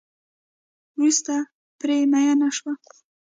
وروسته 0.95 1.33
پرې 1.79 1.97
میېنه 2.11 2.49
شوه. 2.57 2.73